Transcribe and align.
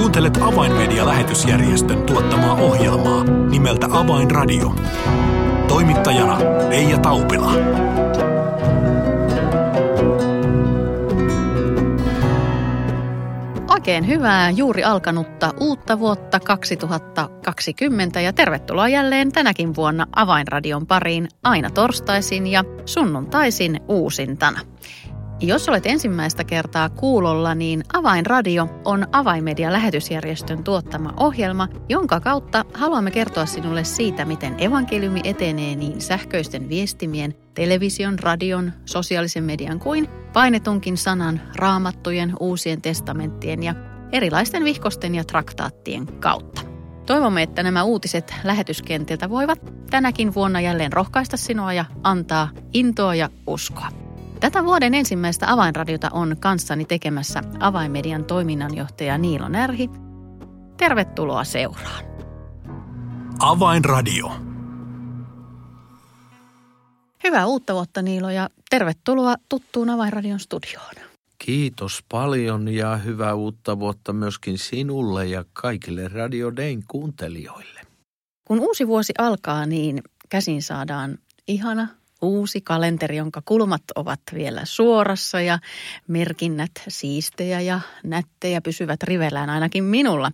Kuuntelet 0.00 0.38
Avainmedia-lähetysjärjestön 0.42 2.02
tuottamaa 2.02 2.54
ohjelmaa 2.54 3.24
nimeltä 3.24 3.86
Avainradio. 3.90 4.74
Toimittajana 5.68 6.38
Leija 6.68 6.98
Taupila. 6.98 7.52
Oikein 13.70 14.06
hyvää 14.06 14.50
juuri 14.50 14.84
alkanutta 14.84 15.54
uutta 15.60 15.98
vuotta 15.98 16.40
2020 16.40 18.20
ja 18.20 18.32
tervetuloa 18.32 18.88
jälleen 18.88 19.32
tänäkin 19.32 19.74
vuonna 19.74 20.06
Avainradion 20.16 20.86
pariin 20.86 21.28
aina 21.42 21.70
torstaisin 21.70 22.46
ja 22.46 22.64
sunnuntaisin 22.84 23.80
uusintana. 23.88 24.60
Jos 25.42 25.68
olet 25.68 25.86
ensimmäistä 25.86 26.44
kertaa 26.44 26.88
kuulolla, 26.88 27.54
niin 27.54 27.84
Avainradio 27.92 28.68
on 28.84 29.06
Avainmedia 29.12 29.72
lähetysjärjestön 29.72 30.64
tuottama 30.64 31.14
ohjelma, 31.16 31.68
jonka 31.88 32.20
kautta 32.20 32.64
haluamme 32.74 33.10
kertoa 33.10 33.46
sinulle 33.46 33.84
siitä, 33.84 34.24
miten 34.24 34.54
evankeliumi 34.58 35.20
etenee 35.24 35.76
niin 35.76 36.00
sähköisten 36.00 36.68
viestimien, 36.68 37.34
television, 37.54 38.18
radion, 38.18 38.72
sosiaalisen 38.84 39.44
median 39.44 39.78
kuin 39.78 40.08
painetunkin 40.32 40.96
sanan, 40.96 41.40
raamattujen, 41.56 42.32
uusien 42.40 42.82
testamenttien 42.82 43.62
ja 43.62 43.74
erilaisten 44.12 44.64
vihkosten 44.64 45.14
ja 45.14 45.24
traktaattien 45.24 46.06
kautta. 46.06 46.60
Toivomme, 47.06 47.42
että 47.42 47.62
nämä 47.62 47.82
uutiset 47.82 48.34
lähetyskentiltä 48.44 49.30
voivat 49.30 49.72
tänäkin 49.90 50.34
vuonna 50.34 50.60
jälleen 50.60 50.92
rohkaista 50.92 51.36
sinua 51.36 51.72
ja 51.72 51.84
antaa 52.02 52.48
intoa 52.72 53.14
ja 53.14 53.28
uskoa. 53.46 53.99
Tätä 54.40 54.64
vuoden 54.64 54.94
ensimmäistä 54.94 55.52
avainradiota 55.52 56.08
on 56.12 56.36
kanssani 56.40 56.84
tekemässä 56.84 57.42
avainmedian 57.58 58.24
toiminnanjohtaja 58.24 59.18
Niilo 59.18 59.48
Närhi. 59.48 59.90
Tervetuloa 60.76 61.44
seuraan. 61.44 62.04
Avainradio. 63.38 64.32
Hyvää 67.24 67.46
uutta 67.46 67.74
vuotta 67.74 68.02
Niilo 68.02 68.30
ja 68.30 68.50
tervetuloa 68.70 69.34
tuttuun 69.48 69.90
Avainradion 69.90 70.40
studioon. 70.40 70.94
Kiitos 71.38 72.04
paljon 72.08 72.68
ja 72.68 72.96
hyvää 72.96 73.34
uutta 73.34 73.78
vuotta 73.78 74.12
myöskin 74.12 74.58
sinulle 74.58 75.26
ja 75.26 75.44
kaikille 75.52 76.08
Radio 76.08 76.56
Dayn 76.56 76.82
kuuntelijoille. 76.88 77.80
Kun 78.44 78.60
uusi 78.60 78.86
vuosi 78.86 79.12
alkaa, 79.18 79.66
niin 79.66 80.02
käsin 80.28 80.62
saadaan 80.62 81.18
ihana 81.48 81.88
uusi 82.22 82.60
kalenteri, 82.60 83.16
jonka 83.16 83.42
kulmat 83.44 83.82
ovat 83.94 84.20
vielä 84.34 84.60
suorassa 84.64 85.40
ja 85.40 85.58
merkinnät 86.08 86.70
siistejä 86.88 87.60
ja 87.60 87.80
nättejä 88.04 88.60
pysyvät 88.60 89.02
rivellään 89.02 89.50
ainakin 89.50 89.84
minulla. 89.84 90.32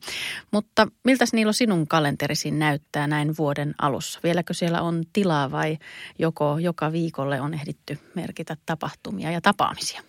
Mutta 0.51 0.89
miltäs 1.05 1.33
Niilo 1.33 1.53
sinun 1.53 1.89
kalenterisi 1.89 2.51
näyttää 2.51 3.07
näin 3.07 3.35
vuoden 3.39 3.75
alussa? 3.79 4.21
Vieläkö 4.23 4.55
siellä 4.55 4.83
on 4.83 5.05
tilaa 5.13 5.51
vai 5.51 5.79
joko 6.19 6.59
joka 6.59 6.93
viikolle 6.93 7.41
on 7.41 7.55
ehditty 7.55 7.99
merkitä 8.15 8.57
tapahtumia 8.67 9.31
ja 9.31 9.41
tapaamisia? 9.41 10.03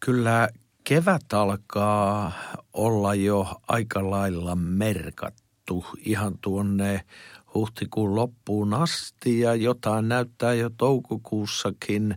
Kyllä 0.00 0.48
kevät 0.84 1.32
alkaa 1.32 2.32
olla 2.72 3.14
jo 3.14 3.60
aika 3.68 4.10
lailla 4.10 4.56
merkattu 4.56 5.86
ihan 5.98 6.38
tuonne 6.40 7.04
huhtikuun 7.56 8.16
loppuun 8.16 8.74
asti 8.74 9.40
ja 9.40 9.54
jotain 9.54 10.08
näyttää 10.08 10.54
jo 10.54 10.70
toukokuussakin 10.70 12.16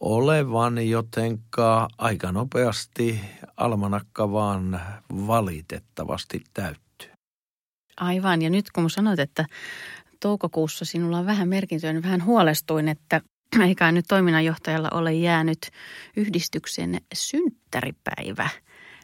olevan, 0.00 0.88
jotenka 0.88 1.88
aika 1.98 2.32
nopeasti 2.32 3.20
almanakka 3.56 4.32
vaan 4.32 4.80
valitettavasti 5.26 6.44
täyttyy. 6.54 7.10
Aivan, 7.96 8.42
ja 8.42 8.50
nyt 8.50 8.70
kun 8.70 8.90
sanoit, 8.90 9.20
että 9.20 9.44
toukokuussa 10.20 10.84
sinulla 10.84 11.18
on 11.18 11.26
vähän 11.26 11.48
merkintöjä, 11.48 11.92
niin 11.92 12.02
vähän 12.02 12.24
huolestuin, 12.24 12.88
että 12.88 13.20
eikä 13.66 13.92
nyt 13.92 14.04
toiminnanjohtajalla 14.08 14.88
ole 14.92 15.12
jäänyt 15.12 15.70
yhdistyksen 16.16 17.00
synttäripäivä– 17.14 18.48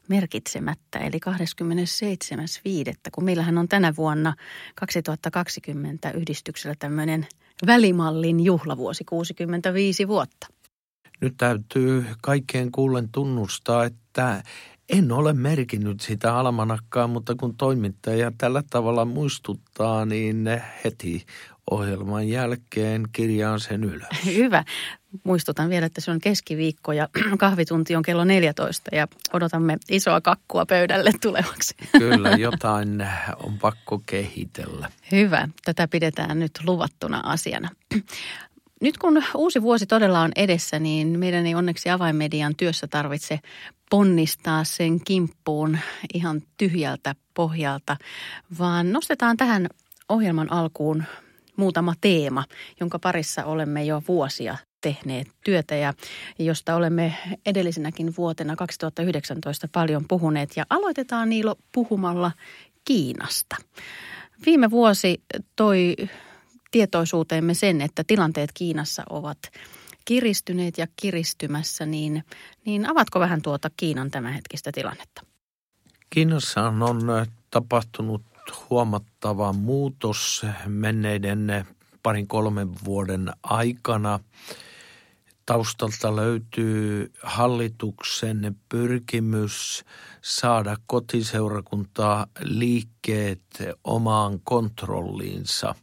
merkitsemättä, 0.09 0.99
eli 0.99 1.21
27.5., 1.31 2.95
kun 3.13 3.25
meillähän 3.25 3.59
on 3.59 3.69
tänä 3.69 3.97
vuonna 3.97 4.35
2020 4.75 6.11
yhdistyksellä 6.11 6.75
tämmöinen 6.79 7.27
välimallin 7.67 8.41
juhlavuosi, 8.41 9.05
65 9.05 10.09
vuotta. 10.09 10.47
Nyt 11.21 11.35
täytyy 11.37 12.05
kaikkien 12.23 12.73
kuullen 12.73 13.09
tunnustaa, 13.09 13.85
että 13.85 14.43
en 14.89 15.13
ole 15.13 15.33
merkinnyt 15.33 16.01
sitä 16.01 16.37
almanakkaa, 16.37 17.07
mutta 17.07 17.35
kun 17.35 17.57
toimittaja 17.57 18.33
tällä 18.39 18.63
tavalla 18.71 19.05
muistuttaa, 19.05 20.05
niin 20.05 20.49
heti 20.85 21.27
ohjelman 21.71 22.29
jälkeen 22.29 23.05
kirjaan 23.13 23.61
sen 23.61 23.85
ylös. 23.85 24.09
Hyvä. 24.37 24.65
Muistutan 25.25 25.71
vielä, 25.71 25.87
että 25.87 26.01
se 26.01 26.11
on 26.11 26.19
keskiviikko 26.19 26.93
ja 26.93 27.09
kahvitunti 27.39 27.97
on 27.97 28.03
kello 28.03 28.25
14 28.25 28.97
ja 28.97 29.09
odotamme 29.33 29.77
isoa 29.91 30.21
kakkua 30.21 30.67
pöydälle 30.67 31.11
tulevaksi. 31.23 31.75
Kyllä, 31.99 32.31
jotain 32.31 33.07
on 33.43 33.59
pakko 33.59 34.03
kehitellä. 34.07 34.91
Hyvä. 35.13 35.49
Tätä 35.65 35.89
pidetään 35.89 36.39
nyt 36.39 36.53
luvattuna 36.67 37.21
asiana. 37.25 37.69
Nyt 38.81 38.99
kun 38.99 39.23
uusi 39.35 39.63
vuosi 39.63 39.87
todella 39.87 40.21
on 40.21 40.33
edessä, 40.37 40.79
niin 40.79 41.19
meidän 41.19 41.47
ei 41.47 41.55
onneksi 41.55 41.91
avainmedian 41.91 42.57
työssä 42.57 42.87
tarvitse 42.87 43.39
ponnistaa 43.91 44.65
sen 44.65 45.05
kimppuun 45.05 45.79
ihan 46.15 46.43
tyhjältä 46.57 47.15
pohjalta, 47.35 47.97
vaan 48.59 48.93
nostetaan 48.93 49.37
tähän 49.37 49.67
ohjelman 50.09 50.53
alkuun 50.53 51.05
muutama 51.57 51.95
teema, 52.01 52.45
jonka 52.81 52.99
parissa 52.99 53.45
olemme 53.45 53.85
jo 53.85 54.03
vuosia 54.09 54.57
tehneet 54.81 55.29
työtä 55.45 55.75
ja 55.75 55.95
josta 56.39 56.75
olemme 56.75 57.15
edellisenäkin 57.47 58.15
vuotena 58.19 58.57
2019 58.57 59.69
paljon 59.73 60.05
puhuneet. 60.09 60.51
Ja 60.57 60.65
aloitetaan 60.71 61.29
Niilo 61.29 61.57
puhumalla 61.73 62.33
Kiinasta. 62.85 63.57
Viime 64.47 64.71
vuosi 64.71 65.23
toi 65.57 65.97
tietoisuuteemme 66.71 67.55
sen, 67.55 67.81
että 67.81 68.05
tilanteet 68.07 68.51
Kiinassa 68.55 69.03
ovat 69.11 69.39
kiristyneet 70.05 70.79
ja 70.79 70.87
kiristymässä, 70.97 71.87
niin, 71.87 72.25
niin 72.65 72.91
avatko 72.91 73.21
vähän 73.21 73.43
tuota 73.43 73.71
Kiinan 73.77 74.11
tämänhetkistä 74.11 74.73
tilannetta? 74.73 75.23
Kiinassa 76.11 76.63
on 76.63 77.01
tapahtunut 77.51 78.23
huomattava 78.71 79.53
muutos 79.53 80.47
menneiden 80.67 81.67
parin 82.03 82.29
kolmen 82.29 82.69
vuoden 82.85 83.31
aikana. 83.43 84.21
Taustalta 85.47 86.17
löytyy 86.17 87.13
hallituksen 87.23 88.57
pyrkimys 88.69 89.85
saada 90.23 90.77
kotiseurakuntaa 90.87 92.27
liikkeet 92.41 93.41
omaan 93.85 94.41
kontrolliinsa. 94.45 95.75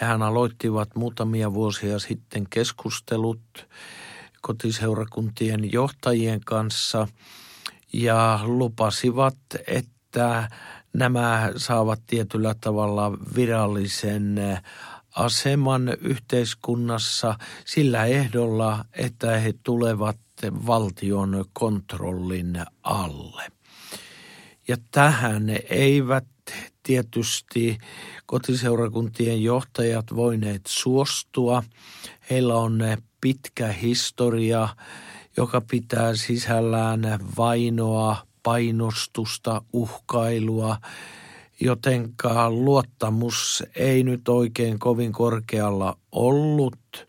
Hän 0.00 0.22
aloittivat 0.22 0.96
muutamia 0.96 1.54
vuosia 1.54 1.98
sitten 1.98 2.46
keskustelut 2.50 3.68
kotiseurakuntien 4.40 5.72
johtajien 5.72 6.40
kanssa 6.46 7.08
ja 7.92 8.40
lupasivat, 8.42 9.36
että 9.66 10.48
nämä 10.92 11.52
saavat 11.56 12.00
tietyllä 12.06 12.54
tavalla 12.60 13.12
virallisen 13.36 14.36
aseman 15.16 15.88
yhteiskunnassa 16.00 17.38
sillä 17.64 18.04
ehdolla, 18.04 18.84
että 18.92 19.38
he 19.38 19.54
tulevat 19.62 20.18
valtion 20.66 21.44
kontrollin 21.52 22.64
alle. 22.82 23.42
Ja 24.68 24.76
tähän 24.90 25.44
eivät 25.70 26.26
tietysti 26.82 27.78
kotiseurakuntien 28.26 29.42
johtajat 29.42 30.06
voineet 30.16 30.62
suostua. 30.68 31.62
Heillä 32.30 32.54
on 32.54 32.78
pitkä 33.20 33.72
historia, 33.72 34.68
joka 35.36 35.60
pitää 35.60 36.14
sisällään 36.14 37.00
vainoa, 37.36 38.16
painostusta, 38.42 39.62
uhkailua, 39.72 40.76
jotenka 41.60 42.50
luottamus 42.50 43.62
ei 43.74 44.02
nyt 44.02 44.28
oikein 44.28 44.78
kovin 44.78 45.12
korkealla 45.12 45.96
ollut. 46.12 47.06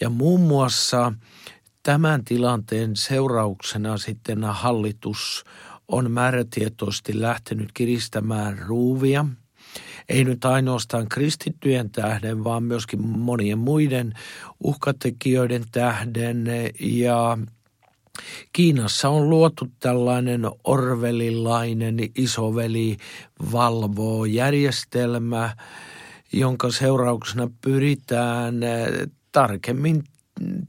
Ja 0.00 0.10
muun 0.10 0.40
muassa 0.40 1.12
tämän 1.82 2.24
tilanteen 2.24 2.96
seurauksena 2.96 3.98
sitten 3.98 4.44
hallitus 4.44 5.44
on 5.88 6.10
määrätietoisesti 6.10 7.20
lähtenyt 7.20 7.72
kiristämään 7.74 8.58
ruuvia. 8.58 9.24
Ei 10.08 10.24
nyt 10.24 10.44
ainoastaan 10.44 11.08
kristittyjen 11.08 11.90
tähden, 11.90 12.44
vaan 12.44 12.62
myöskin 12.62 13.06
monien 13.06 13.58
muiden 13.58 14.12
uhkatekijöiden 14.60 15.64
tähden. 15.72 16.46
Ja 16.80 17.38
Kiinassa 18.52 19.08
on 19.08 19.30
luotu 19.30 19.68
tällainen 19.80 20.42
orvelilainen 20.64 21.96
isoveli 22.16 22.96
valvoo 23.52 24.24
järjestelmä, 24.24 25.56
jonka 26.32 26.70
seurauksena 26.70 27.50
pyritään 27.60 28.62
eh, 28.62 28.88
tarkemmin 29.32 30.04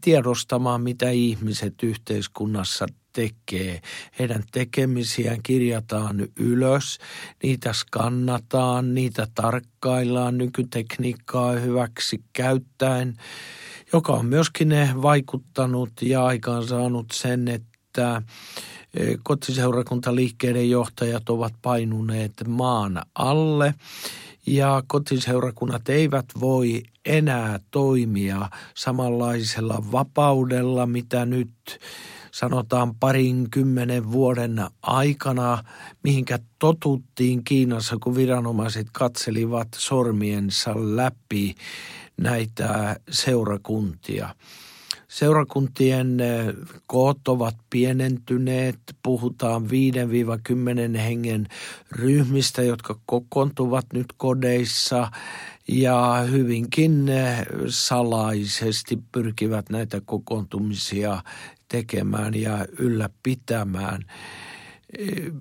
tiedostamaan, 0.01 0.81
mitä 0.81 1.09
ihmiset 1.09 1.83
yhteiskunnassa 1.83 2.87
tekee. 3.17 3.81
Heidän 4.19 4.43
tekemisiään 4.51 5.39
kirjataan 5.43 6.27
ylös, 6.39 6.97
niitä 7.43 7.73
skannataan, 7.73 8.93
niitä 8.93 9.27
tarkkaillaan 9.35 10.37
nykytekniikkaa 10.37 11.51
hyväksi 11.51 12.23
käyttäen, 12.33 13.17
joka 13.93 14.13
on 14.13 14.25
myöskin 14.25 14.73
vaikuttanut 15.01 15.91
ja 16.01 16.25
aikaansaanut 16.25 17.05
sen, 17.13 17.47
että 17.47 18.21
e, 18.93 19.15
kotiseurakuntaliikkeiden 19.23 20.69
johtajat 20.69 21.29
ovat 21.29 21.53
painuneet 21.61 22.33
maan 22.47 23.01
alle 23.15 23.73
ja 24.47 24.83
kotiseurakunnat 24.87 25.89
eivät 25.89 26.25
voi 26.39 26.83
enää 27.05 27.59
toimia 27.71 28.49
samanlaisella 28.75 29.83
vapaudella, 29.91 30.85
mitä 30.85 31.25
nyt 31.25 31.51
sanotaan 32.39 32.95
parin 32.95 33.49
kymmenen 33.51 34.11
vuoden 34.11 34.65
aikana, 34.81 35.63
mihinkä 36.03 36.39
totuttiin 36.59 37.43
Kiinassa, 37.43 37.97
kun 38.03 38.15
viranomaiset 38.15 38.87
katselivat 38.91 39.67
sormiensa 39.75 40.71
läpi 40.75 41.55
näitä 42.17 42.99
seurakuntia. 43.09 44.35
Seurakuntien 45.07 46.19
eh, 46.19 46.53
koot 46.87 47.27
ovat 47.27 47.55
pienentyneet, 47.69 48.79
puhutaan 49.03 49.63
5-10 50.95 50.97
hengen 50.97 51.47
ryhmistä, 51.91 52.61
jotka 52.61 52.99
kokoontuvat 53.05 53.85
nyt 53.93 54.07
kodeissa 54.17 55.11
ja 55.67 56.25
hyvinkin 56.31 57.09
eh, 57.09 57.45
salaisesti 57.67 58.99
pyrkivät 59.11 59.69
näitä 59.69 60.01
kokoontumisia 60.05 61.21
tekemään 61.67 62.33
ja 62.33 62.65
ylläpitämään. 62.79 64.01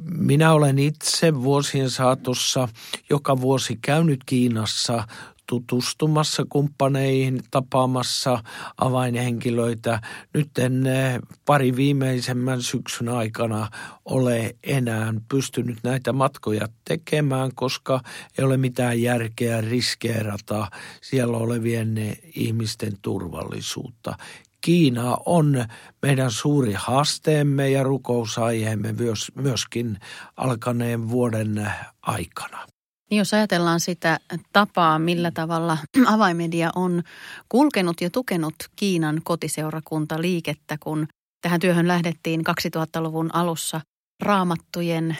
Minä 0.04 0.52
olen 0.52 0.78
itse 0.78 1.34
vuosien 1.34 1.90
saatossa 1.90 2.68
joka 3.10 3.40
vuosi 3.40 3.78
käynyt 3.82 4.20
Kiinassa 4.26 5.04
tutustumassa 5.46 6.44
kumppaneihin, 6.48 7.40
tapaamassa 7.50 8.42
avainhenkilöitä. 8.78 10.00
Nyt 10.34 10.58
en 10.58 10.86
eh, 10.86 11.18
pari 11.44 11.76
viimeisemmän 11.76 12.62
syksyn 12.62 13.08
aikana 13.08 13.70
ole 14.04 14.56
enää 14.62 15.14
pystynyt 15.28 15.78
näitä 15.82 16.12
matkoja 16.12 16.68
tekemään, 16.84 17.50
koska 17.54 18.00
ei 18.38 18.44
ole 18.44 18.56
mitään 18.56 19.02
järkeä 19.02 19.60
riskeerata 19.60 20.70
siellä 21.02 21.36
olevien 21.36 21.98
eh, 21.98 22.18
ihmisten 22.34 22.92
turvallisuutta. 23.02 24.16
Kiina 24.60 25.16
on 25.26 25.64
meidän 26.02 26.30
suuri 26.30 26.72
haasteemme 26.72 27.70
ja 27.70 27.82
rukousaiheemme 27.82 28.92
myös, 28.92 29.32
myöskin 29.34 29.98
alkaneen 30.36 31.10
vuoden 31.10 31.72
aikana. 32.02 32.66
Niin 33.10 33.18
jos 33.18 33.34
ajatellaan 33.34 33.80
sitä 33.80 34.18
tapaa, 34.52 34.98
millä 34.98 35.30
tavalla 35.30 35.78
avaimedia 36.14 36.70
on 36.74 37.02
kulkenut 37.48 38.00
ja 38.00 38.10
tukenut 38.10 38.54
Kiinan 38.76 39.20
kotiseurakuntaliikettä, 39.24 40.76
kun 40.80 41.08
tähän 41.42 41.60
työhön 41.60 41.88
lähdettiin 41.88 42.40
2000-luvun 42.40 43.30
alussa 43.34 43.80
raamattujen 44.20 45.16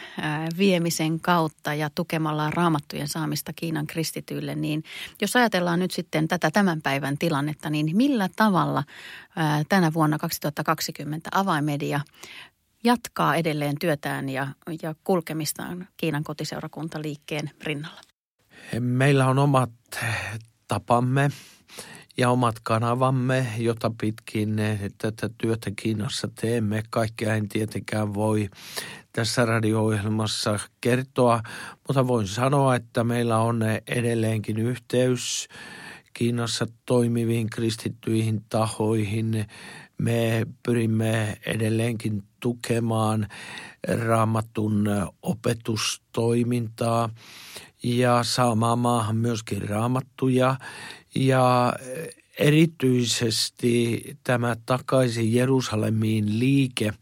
viemisen 0.58 1.20
kautta 1.20 1.74
ja 1.74 1.90
tukemalla 1.94 2.50
raamattujen 2.50 3.08
saamista 3.08 3.52
Kiinan 3.52 3.86
kristityille, 3.86 4.54
niin 4.54 4.84
jos 5.20 5.36
ajatellaan 5.36 5.78
nyt 5.78 5.90
sitten 5.90 6.28
tätä 6.28 6.50
tämän 6.50 6.82
päivän 6.82 7.18
tilannetta, 7.18 7.70
niin 7.70 7.96
millä 7.96 8.28
tavalla 8.36 8.84
tänä 9.68 9.92
vuonna 9.92 10.18
2020 10.18 11.30
avaimedia 11.32 12.00
jatkaa 12.84 13.36
edelleen 13.36 13.78
työtään 13.78 14.28
ja, 14.28 14.48
ja 14.82 14.94
kulkemistaan 15.04 15.88
Kiinan 15.96 16.24
kotiseurakuntaliikkeen 16.24 17.50
rinnalla? 17.62 18.00
Meillä 18.80 19.26
on 19.26 19.38
omat 19.38 19.70
tapamme 20.68 21.30
ja 22.18 22.30
omat 22.30 22.54
kanavamme, 22.62 23.46
jota 23.58 23.92
pitkin 24.00 24.56
tätä 24.98 25.30
työtä 25.38 25.70
Kiinassa 25.76 26.28
teemme. 26.40 26.82
Kaikkea 26.90 27.34
en 27.34 27.48
tietenkään 27.48 28.14
voi 28.14 28.48
tässä 29.12 29.44
radio-ohjelmassa 29.44 30.58
kertoa, 30.80 31.40
mutta 31.88 32.06
voin 32.06 32.26
sanoa, 32.26 32.74
että 32.74 33.04
meillä 33.04 33.38
on 33.38 33.62
edelleenkin 33.86 34.58
yhteys 34.58 35.48
Kiinassa 36.14 36.66
toimiviin 36.86 37.50
kristittyihin 37.50 38.44
tahoihin. 38.48 39.46
Me 39.98 40.46
pyrimme 40.62 41.36
edelleenkin 41.46 42.22
tukemaan 42.40 43.28
raamatun 44.06 44.86
opetustoimintaa 45.22 47.10
ja 47.82 48.22
saamaan 48.22 48.78
maahan 48.78 49.16
myöskin 49.16 49.68
raamattuja 49.68 50.56
ja 51.16 51.72
erityisesti 52.38 54.02
tämä 54.24 54.56
takaisin 54.66 55.34
Jerusalemiin 55.34 56.38
liike, 56.38 56.92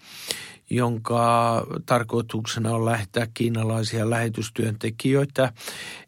jonka 0.71 1.67
tarkoituksena 1.87 2.75
on 2.75 2.85
lähettää 2.85 3.27
kiinalaisia 3.35 4.11
lähetystyöntekijöitä 4.11 5.53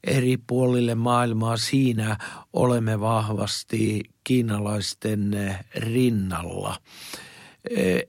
eri 0.04 0.36
puolille 0.46 0.94
maailmaa. 0.94 1.56
Siinä 1.56 2.18
olemme 2.52 3.00
vahvasti 3.00 4.00
kiinalaisten 4.24 5.36
rinnalla. 5.76 6.78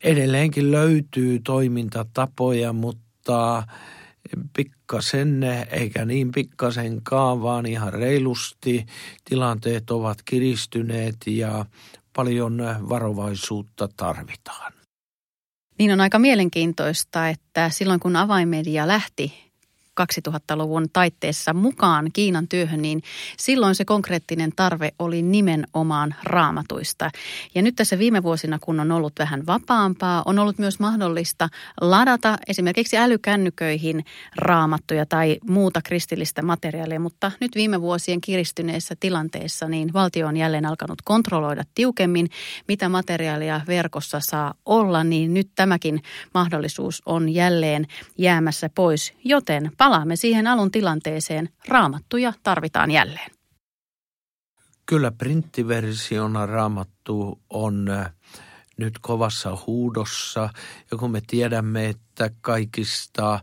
Edelleenkin 0.04 0.72
löytyy 0.72 1.40
toimintatapoja, 1.40 2.74
mutta 2.74 3.64
pikkasen, 4.88 5.44
eikä 5.72 6.06
niin 6.06 6.32
pikkasenkaan, 6.32 7.42
vaan 7.42 7.66
ihan 7.66 7.94
reilusti. 7.94 8.86
Tilanteet 9.26 9.92
ovat 9.92 10.18
kiristyneet 10.26 11.16
ja 11.26 11.66
paljon 12.16 12.58
varovaisuutta 12.90 13.90
tarvitaan. 13.98 14.74
Niin 15.80 15.92
on 15.92 16.02
aika 16.02 16.20
mielenkiintoista, 16.20 17.30
että 17.30 17.70
silloin 17.70 18.00
kun 18.00 18.16
avaimedia 18.16 18.88
lähti 18.88 19.47
2000-luvun 20.02 20.88
taitteessa 20.94 21.54
mukaan 21.54 22.10
Kiinan 22.14 22.48
työhön, 22.48 22.82
niin 22.82 23.02
silloin 23.38 23.76
se 23.76 23.86
konkreettinen 23.86 24.52
tarve 24.56 24.92
oli 25.00 25.22
nimenomaan 25.22 26.16
raamatuista. 26.24 27.10
Ja 27.56 27.62
nyt 27.62 27.76
tässä 27.76 28.00
viime 28.00 28.24
vuosina, 28.24 28.60
kun 28.60 28.80
on 28.80 28.92
ollut 28.92 29.14
vähän 29.20 29.46
vapaampaa, 29.46 30.24
on 30.26 30.40
ollut 30.40 30.58
myös 30.58 30.80
mahdollista 30.80 31.50
ladata 31.82 32.38
esimerkiksi 32.48 32.98
älykännyköihin 32.98 34.06
raamattuja 34.36 35.06
tai 35.06 35.38
muuta 35.50 35.82
kristillistä 35.82 36.42
materiaalia, 36.42 37.00
mutta 37.00 37.32
nyt 37.40 37.56
viime 37.56 37.82
vuosien 37.82 38.22
kiristyneessä 38.22 38.96
tilanteessa 39.00 39.68
niin 39.68 39.94
valtio 39.94 40.28
on 40.28 40.38
jälleen 40.38 40.66
alkanut 40.66 41.02
kontrolloida 41.02 41.64
tiukemmin, 41.76 42.30
mitä 42.68 42.90
materiaalia 42.90 43.62
verkossa 43.68 44.20
saa 44.20 44.54
olla, 44.66 45.04
niin 45.04 45.34
nyt 45.34 45.50
tämäkin 45.56 46.02
mahdollisuus 46.34 47.02
on 47.06 47.30
jälleen 47.30 47.88
jäämässä 48.18 48.70
pois, 48.76 49.14
joten 49.24 49.72
palaamme 49.88 50.16
siihen 50.16 50.48
alun 50.48 50.72
tilanteeseen. 50.72 51.50
Raamattuja 51.68 52.34
tarvitaan 52.44 52.92
jälleen. 52.92 53.32
Kyllä 54.86 55.12
printtiversiona 55.12 56.46
raamattu 56.46 57.42
on 57.50 57.90
äh, 57.90 58.14
nyt 58.78 59.00
kovassa 59.02 59.58
huudossa. 59.68 60.50
Ja 60.92 60.98
kun 60.98 61.12
me 61.12 61.22
tiedämme, 61.28 61.90
että 61.90 62.30
kaikista 62.42 63.40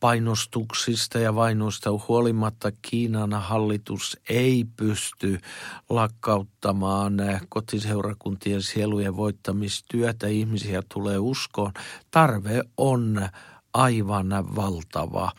painostuksista 0.00 1.18
ja 1.18 1.34
vainoista 1.34 1.90
huolimatta 2.08 2.72
Kiinan 2.82 3.32
hallitus 3.32 4.20
ei 4.28 4.64
pysty 4.76 5.40
lakkauttamaan 5.90 7.20
äh, 7.20 7.40
kotiseurakuntien 7.48 8.62
sielujen 8.62 9.16
voittamistyötä, 9.16 10.26
ihmisiä 10.26 10.82
tulee 10.94 11.18
uskoon. 11.18 11.72
Tarve 12.10 12.62
on 12.76 13.28
aivan 13.74 14.28
valtava. 14.56 15.32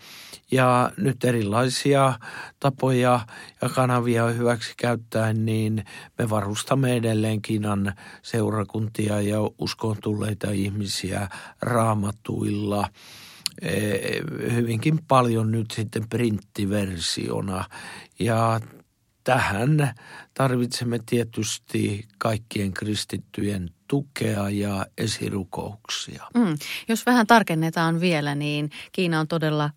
Ja 0.52 0.92
nyt 0.98 1.24
erilaisia 1.24 2.14
tapoja 2.60 3.20
ja 3.62 3.70
kanavia 3.70 4.26
hyväksi 4.26 4.74
käyttäen, 4.78 5.46
niin 5.46 5.86
me 6.18 6.30
varustamme 6.30 6.96
edelleen 6.96 7.42
Kiinan 7.42 7.94
seurakuntia 8.22 9.22
ja 9.22 9.38
uskon 9.58 9.98
tulleita 10.02 10.52
ihmisiä 10.52 11.30
raamatuilla 11.62 12.90
e, 13.62 13.72
hyvinkin 14.52 15.00
paljon 15.08 15.52
nyt 15.52 15.72
sitten 15.72 16.10
printtiversiona. 16.10 17.66
Ja 18.20 18.60
tähän 19.30 19.94
tarvitsemme 20.34 21.00
tietysti 21.06 22.08
kaikkien 22.18 22.74
kristittyjen 22.74 23.70
tukea 23.88 24.50
ja 24.50 24.86
esirukouksia. 24.98 26.24
Mm. 26.36 26.58
Jos 26.88 27.06
vähän 27.06 27.28
tarkennetaan 27.28 28.02
vielä, 28.02 28.36
niin 28.36 28.70
Kiina 28.92 29.20
on 29.20 29.28
todella 29.28 29.70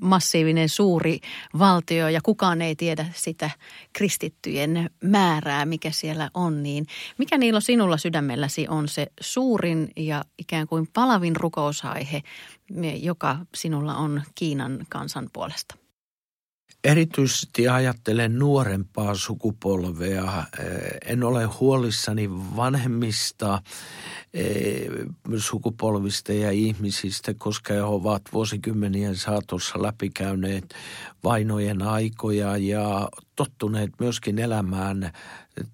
massiivinen 0.00 0.68
suuri 0.68 1.20
valtio 1.58 2.08
ja 2.08 2.20
kukaan 2.22 2.62
ei 2.62 2.76
tiedä 2.76 3.06
sitä 3.14 3.50
kristittyjen 3.92 4.90
määrää, 5.04 5.66
mikä 5.66 5.90
siellä 5.90 6.30
on, 6.34 6.62
niin 6.62 6.86
mikä 7.18 7.38
niillä 7.38 7.60
sinulla 7.60 7.96
sydämelläsi 7.96 8.68
on 8.68 8.88
se 8.88 9.06
suurin 9.20 9.90
ja 9.96 10.24
ikään 10.38 10.66
kuin 10.66 10.88
palavin 10.92 11.36
rukousaihe, 11.36 12.22
joka 13.00 13.38
sinulla 13.54 13.96
on 13.96 14.22
Kiinan 14.34 14.86
kansan 14.88 15.30
puolesta? 15.32 15.87
Erityisesti 16.88 17.68
ajattelen 17.68 18.38
nuorempaa 18.38 19.14
sukupolvea. 19.14 20.44
En 21.06 21.24
ole 21.24 21.44
huolissani 21.44 22.30
vanhemmista 22.30 23.62
sukupolvista 25.36 26.32
ja 26.32 26.50
ihmisistä, 26.50 27.34
koska 27.38 27.74
he 27.74 27.82
ovat 27.82 28.22
vuosikymmenien 28.32 29.16
saatossa 29.16 29.82
läpikäyneet 29.82 30.74
vainojen 31.24 31.82
aikoja 31.82 32.56
ja 32.56 33.08
tottuneet 33.36 33.90
myöskin 34.00 34.38
elämään 34.38 35.12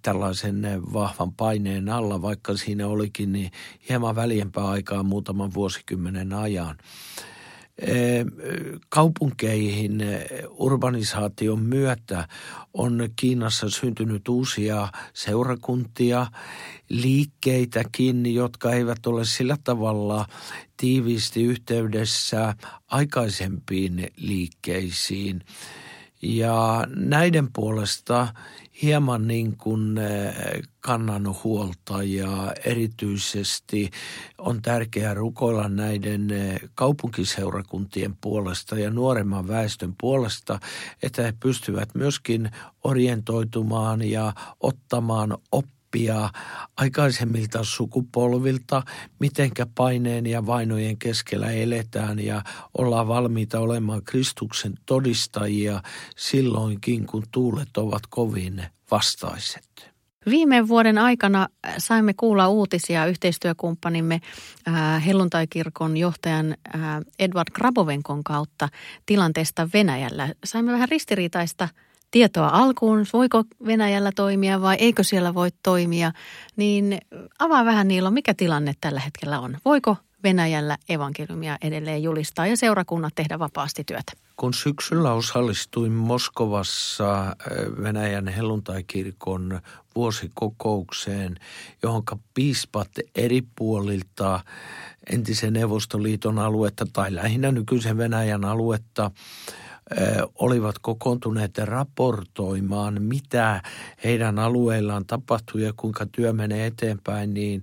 tällaisen 0.02 0.82
vahvan 0.92 1.32
paineen 1.32 1.88
alla, 1.88 2.22
vaikka 2.22 2.56
siinä 2.56 2.86
olikin 2.86 3.32
niin 3.32 3.50
hieman 3.88 4.16
väljempää 4.16 4.68
aikaa 4.68 5.02
muutaman 5.02 5.54
vuosikymmenen 5.54 6.32
ajan 6.32 6.76
kaupunkeihin 8.88 10.02
urbanisaation 10.50 11.60
myötä 11.60 12.28
on 12.74 13.08
Kiinassa 13.16 13.70
syntynyt 13.70 14.28
uusia 14.28 14.88
seurakuntia, 15.12 16.26
liikkeitäkin, 16.88 18.34
jotka 18.34 18.72
eivät 18.72 19.06
ole 19.06 19.24
sillä 19.24 19.56
tavalla 19.64 20.26
tiiviisti 20.76 21.42
yhteydessä 21.42 22.54
aikaisempiin 22.86 24.10
liikkeisiin. 24.16 25.40
Ja 26.22 26.86
näiden 26.96 27.48
puolesta 27.52 28.28
hieman 28.82 29.26
niin 29.26 29.56
kuin 29.56 29.98
eh, 29.98 30.34
kannan 30.80 31.34
huolta 31.44 32.02
ja 32.02 32.54
erityisesti 32.64 33.90
on 34.38 34.62
tärkeää 34.62 35.14
rukoilla 35.14 35.68
näiden 35.68 36.30
eh, 36.30 36.60
kaupunkiseurakuntien 36.74 38.16
puolesta 38.20 38.78
ja 38.78 38.90
nuoremman 38.90 39.48
väestön 39.48 39.94
puolesta, 40.00 40.60
että 41.02 41.22
he 41.22 41.34
pystyvät 41.40 41.88
myöskin 41.94 42.50
orientoitumaan 42.84 44.02
ja 44.02 44.32
ottamaan 44.60 45.38
oppia 45.52 45.74
oppia 45.94 46.30
aikaisemmilta 46.76 47.64
sukupolvilta, 47.64 48.82
mitenkä 49.20 49.66
paineen 49.74 50.26
ja 50.26 50.46
vainojen 50.46 50.98
keskellä 50.98 51.50
eletään 51.50 52.18
ja 52.18 52.42
ollaan 52.78 53.08
valmiita 53.08 53.60
olemaan 53.60 54.02
Kristuksen 54.04 54.72
todistajia 54.86 55.82
silloinkin, 56.16 57.06
kun 57.06 57.22
tuulet 57.30 57.76
ovat 57.76 58.02
kovin 58.08 58.62
vastaiset. 58.90 59.94
Viime 60.26 60.68
vuoden 60.68 60.98
aikana 60.98 61.48
saimme 61.78 62.14
kuulla 62.14 62.48
uutisia 62.48 63.06
yhteistyökumppanimme 63.06 64.20
äh, 64.68 65.06
helluntaikirkon 65.06 65.96
johtajan 65.96 66.54
äh, 66.74 66.80
Edward 67.18 67.48
Grabovenkon 67.52 68.24
kautta 68.24 68.68
tilanteesta 69.06 69.68
Venäjällä. 69.74 70.28
Saimme 70.44 70.72
vähän 70.72 70.88
ristiriitaista 70.88 71.68
tietoa 72.14 72.48
alkuun, 72.48 73.06
voiko 73.12 73.44
Venäjällä 73.66 74.12
toimia 74.16 74.60
vai 74.60 74.76
eikö 74.78 75.02
siellä 75.04 75.34
voi 75.34 75.48
toimia, 75.62 76.12
niin 76.56 76.98
avaa 77.38 77.64
vähän 77.64 77.88
Niilo, 77.88 78.10
mikä 78.10 78.34
tilanne 78.34 78.72
tällä 78.80 79.00
hetkellä 79.00 79.40
on. 79.40 79.58
Voiko 79.64 79.96
Venäjällä 80.22 80.78
evankeliumia 80.88 81.58
edelleen 81.62 82.02
julistaa 82.02 82.46
ja 82.46 82.56
seurakunnat 82.56 83.14
tehdä 83.14 83.38
vapaasti 83.38 83.84
työtä? 83.84 84.12
Kun 84.36 84.54
syksyllä 84.54 85.12
osallistuin 85.12 85.92
Moskovassa 85.92 87.22
äh, 87.22 87.34
Venäjän 87.82 88.28
helluntaikirkon 88.28 89.60
vuosikokoukseen, 89.94 91.36
johon 91.82 92.02
piispat 92.34 92.88
eri 93.14 93.42
puolilta 93.56 94.40
entisen 95.10 95.52
Neuvostoliiton 95.52 96.38
aluetta 96.38 96.86
tai 96.92 97.14
lähinnä 97.14 97.52
nykyisen 97.52 97.98
Venäjän 97.98 98.44
aluetta– 98.44 99.10
olivat 100.34 100.78
kokoontuneet 100.78 101.58
raportoimaan, 101.58 103.02
mitä 103.02 103.62
heidän 104.04 104.38
alueillaan 104.38 105.06
tapahtuu 105.06 105.60
ja 105.60 105.72
kuinka 105.76 106.06
työ 106.06 106.32
menee 106.32 106.66
eteenpäin, 106.66 107.34
niin 107.34 107.62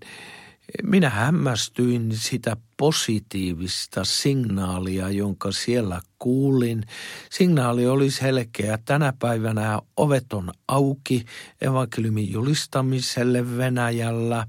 minä 0.83 1.09
hämmästyin 1.09 2.09
sitä 2.15 2.57
positiivista 2.77 4.03
signaalia, 4.03 5.09
jonka 5.09 5.51
siellä 5.51 6.01
kuulin. 6.19 6.83
Signaali 7.29 7.87
oli 7.87 8.11
selkeä. 8.11 8.79
Tänä 8.85 9.13
päivänä 9.19 9.79
ovet 9.97 10.33
on 10.33 10.51
auki 10.67 11.25
evankeliumin 11.61 12.31
julistamiselle 12.31 13.57
Venäjällä. 13.57 14.47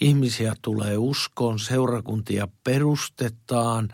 Ihmisiä 0.00 0.54
tulee 0.62 0.96
uskoon, 0.96 1.58
seurakuntia 1.58 2.48
perustetaan 2.64 3.88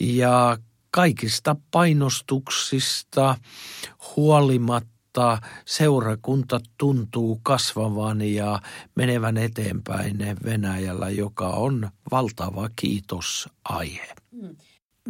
ja 0.00 0.58
kaikista 0.92 1.56
painostuksista 1.70 3.36
huolimatta 4.16 5.38
seurakunta 5.64 6.60
tuntuu 6.78 7.40
kasvavan 7.42 8.22
ja 8.22 8.60
menevän 8.94 9.36
eteenpäin 9.36 10.18
Venäjällä, 10.44 11.10
joka 11.10 11.48
on 11.48 11.90
valtava 12.10 12.68
kiitosaihe. 12.76 14.14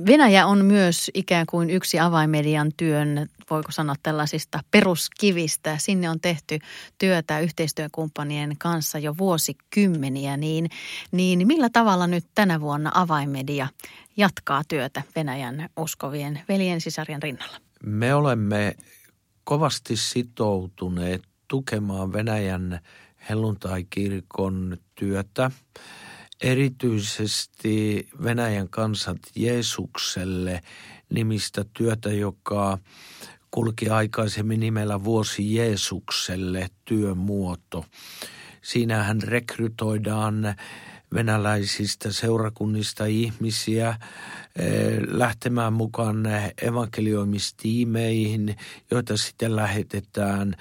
Venäjä 0.07 0.47
on 0.47 0.65
myös 0.65 1.11
ikään 1.15 1.47
kuin 1.47 1.71
yksi 1.71 2.01
avaimedian 2.01 2.73
työn, 2.77 3.29
voiko 3.51 3.73
sanoa 3.73 3.95
tällaisista 4.03 4.61
peruskivistä. 4.71 5.77
Sinne 5.79 6.11
on 6.11 6.21
tehty 6.21 6.59
työtä 6.99 7.41
yhteistyökumppanien 7.41 8.59
kanssa 8.59 8.99
jo 8.99 9.15
vuosikymmeniä, 9.19 10.37
niin, 10.37 10.71
niin 11.13 11.47
millä 11.47 11.69
tavalla 11.71 12.07
nyt 12.07 12.25
tänä 12.35 12.61
vuonna 12.61 12.91
avaimedia 12.95 13.69
jatkaa 14.17 14.63
työtä 14.69 15.03
Venäjän 15.17 15.69
uskovien 15.77 16.41
veljen 16.49 16.81
sisarien 16.81 17.23
rinnalla? 17.23 17.57
Me 17.83 18.15
olemme 18.15 18.77
kovasti 19.45 19.97
sitoutuneet 19.97 21.23
tukemaan 21.49 22.13
Venäjän 22.13 22.81
helluntai-kirkon 23.29 24.77
työtä, 24.95 25.51
erityisesti 26.43 28.09
Venäjän 28.23 28.69
kansat 28.69 29.19
Jeesukselle 29.35 30.61
nimistä 31.11 31.65
työtä, 31.73 32.13
joka 32.13 32.79
kulki 33.51 33.89
aikaisemmin 33.89 34.61
nimellä 34.61 35.05
Vuosi 35.05 35.55
Jeesukselle 35.55 36.69
työmuoto. 36.85 37.85
Siinähän 38.63 39.23
rekrytoidaan 39.23 40.55
venäläisistä 41.15 42.13
seurakunnista 42.13 43.07
ihmisiä 43.07 43.89
eh, 44.59 44.99
lähtemään 45.09 45.73
mukaan 45.73 46.17
evankelioimistiimeihin, 46.63 48.57
joita 48.91 49.17
sitten 49.17 49.57
lähetetään 49.57 50.55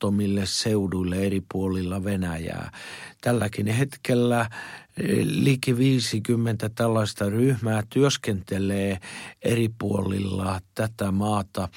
evankelioimattomille 0.00 0.46
seuduille 0.46 1.16
eri 1.16 1.42
puolilla 1.52 2.04
Venäjää. 2.04 2.70
Tälläkin 3.20 3.66
hetkellä 3.66 4.40
eh, 4.96 5.18
liki 5.22 5.76
50 5.76 6.68
tällaista 6.68 7.30
ryhmää 7.30 7.82
työskentelee 7.90 8.98
eri 9.42 9.68
puolilla 9.78 10.60
tätä 10.74 11.12
maata. 11.12 11.68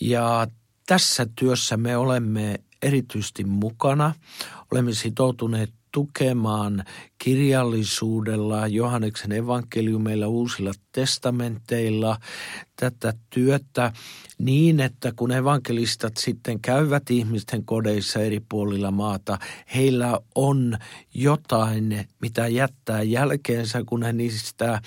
Ja 0.00 0.46
tässä 0.86 1.26
työssä 1.36 1.76
me 1.76 1.96
olemme 1.96 2.60
erityisesti 2.82 3.44
mukana. 3.44 4.14
Olemme 4.72 4.92
sitoutuneet 4.92 5.72
tukemaan 5.92 6.84
kirjallisuudella, 7.18 8.66
Johanneksen 8.66 9.32
evankeliumeilla, 9.32 10.26
uusilla 10.26 10.72
testamenteilla 10.92 12.18
tätä 12.76 13.14
työtä 13.30 13.92
niin, 14.38 14.80
että 14.80 15.12
kun 15.16 15.32
evankelistat 15.32 16.16
sitten 16.16 16.60
käyvät 16.60 17.10
ihmisten 17.10 17.64
kodeissa 17.64 18.20
eri 18.20 18.40
puolilla 18.48 18.90
maata, 18.90 19.38
heillä 19.74 20.20
on 20.34 20.78
jotain, 21.14 22.08
mitä 22.20 22.48
jättää 22.48 23.02
jälkeensä, 23.02 23.82
kun 23.86 24.02
he 24.02 24.12
niistä 24.12 24.80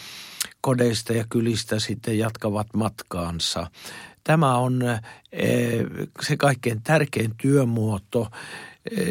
kodeista 0.62 1.14
ja 1.14 1.26
kylistä 1.30 1.80
sitten 1.80 2.18
jatkavat 2.18 2.68
matkaansa. 2.74 3.68
Tämä 4.24 4.58
on 4.58 4.82
eh, 5.32 5.86
se 6.22 6.38
kaikkein 6.38 6.84
tärkein 6.84 7.32
työmuoto, 7.42 8.28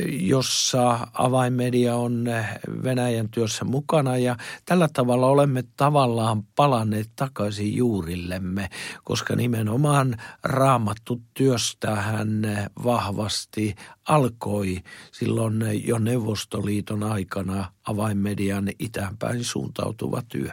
jossa 0.09 1.09
avainmedia 1.13 1.97
on 1.97 2.25
Venäjän 2.85 3.29
työssä 3.29 3.65
mukana 3.65 4.17
ja 4.17 4.37
tällä 4.65 4.89
tavalla 4.93 5.27
olemme 5.27 5.65
tavallaan 5.77 6.43
palanneet 6.43 7.11
takaisin 7.17 7.77
juurillemme, 7.77 8.69
koska 9.05 9.37
nimenomaan 9.37 10.17
raamattu 10.45 11.23
työstähän 11.35 12.43
vahvasti 12.85 13.75
alkoi 14.09 14.79
silloin 15.13 15.87
jo 15.87 15.99
Neuvostoliiton 15.99 17.03
aikana 17.03 17.73
avainmedian 17.85 18.69
itäänpäin 18.79 19.45
suuntautuva 19.45 20.23
työ. 20.29 20.53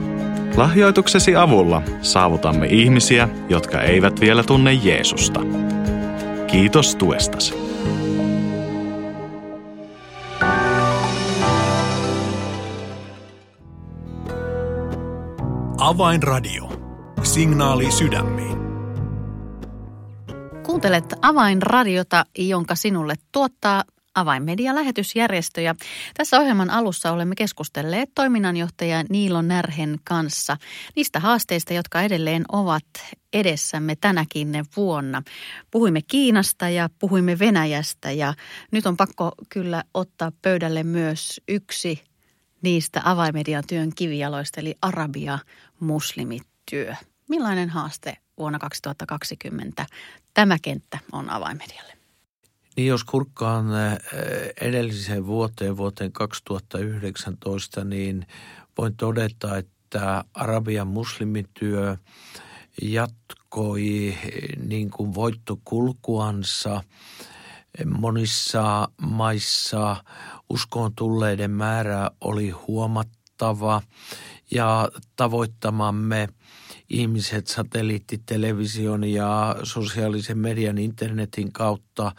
Lahjoituksesi 0.57 1.35
avulla 1.35 1.81
saavutamme 2.01 2.67
ihmisiä, 2.67 3.29
jotka 3.49 3.81
eivät 3.81 4.21
vielä 4.21 4.43
tunne 4.43 4.73
Jeesusta. 4.73 5.39
Kiitos 6.47 6.95
tuestasi. 6.95 7.53
Avainradio. 15.77 16.69
Signaali 17.23 17.91
sydämiin. 17.91 18.57
Kuuntelet 20.63 21.13
Avainradiota, 21.21 22.25
jonka 22.37 22.75
sinulle 22.75 23.15
tuottaa 23.31 23.83
Avainmedia-lähetysjärjestö. 24.15 25.61
Ja 25.61 25.75
tässä 26.13 26.39
ohjelman 26.39 26.69
alussa 26.69 27.11
olemme 27.11 27.35
keskustelleet 27.35 28.09
toiminnanjohtaja 28.15 29.03
Niilo 29.09 29.41
Närhen 29.41 29.99
kanssa 30.03 30.57
niistä 30.95 31.19
haasteista, 31.19 31.73
jotka 31.73 32.01
edelleen 32.01 32.45
ovat 32.51 32.85
edessämme 33.33 33.95
tänäkin 33.95 34.65
vuonna. 34.77 35.21
Puhuimme 35.71 36.01
Kiinasta 36.01 36.69
ja 36.69 36.89
puhuimme 36.99 37.39
Venäjästä 37.39 38.11
ja 38.11 38.33
nyt 38.71 38.85
on 38.85 38.97
pakko 38.97 39.31
kyllä 39.49 39.83
ottaa 39.93 40.31
pöydälle 40.41 40.83
myös 40.83 41.41
yksi 41.47 42.03
niistä 42.61 43.01
avaimedian 43.05 43.63
työn 43.67 43.91
kivijaloista, 43.95 44.59
eli 44.59 44.75
Arabia 44.81 45.39
muslimityö. 45.79 46.95
Millainen 47.29 47.69
haaste 47.69 48.17
vuonna 48.37 48.59
2020 48.59 49.85
tämä 50.33 50.57
kenttä 50.61 50.99
on 51.11 51.29
avaimedialle? 51.29 52.00
Niin 52.81 52.89
jos 52.89 53.03
kurkkaan 53.03 53.65
edelliseen 54.61 55.25
vuoteen, 55.25 55.77
vuoteen 55.77 56.11
2019, 56.11 57.83
niin 57.83 58.27
voin 58.77 58.95
todeta, 58.95 59.57
että 59.57 60.23
Arabian 60.33 60.87
muslimityö 60.87 61.97
jatkoi 62.81 64.17
niin 64.67 64.89
kuin 64.89 65.13
voittokulkuansa. 65.13 66.83
Monissa 67.85 68.87
maissa 69.01 70.03
uskoon 70.49 70.95
tulleiden 70.95 71.51
määrä 71.51 72.11
oli 72.21 72.49
huomattava 72.49 73.81
ja 74.51 74.89
tavoittamamme– 75.15 76.29
ihmiset 76.91 77.47
satelliittitelevision 77.47 79.03
ja 79.03 79.55
sosiaalisen 79.63 80.37
median 80.37 80.77
internetin 80.77 81.51
kautta 81.51 82.11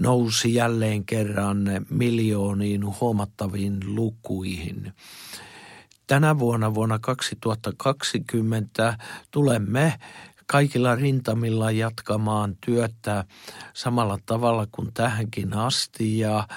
nousi 0.00 0.54
jälleen 0.54 1.04
kerran 1.04 1.64
miljooniin 1.90 3.00
huomattaviin 3.00 3.78
lukuihin. 3.86 4.92
Tänä 6.06 6.38
vuonna, 6.38 6.74
vuonna 6.74 6.98
2020, 6.98 8.98
tulemme 9.30 9.98
kaikilla 10.46 10.94
rintamilla 10.94 11.70
jatkamaan 11.70 12.56
työtä 12.66 13.24
samalla 13.74 14.18
tavalla 14.26 14.66
kuin 14.72 14.90
tähänkin 14.94 15.54
asti 15.54 16.18
ja 16.18 16.48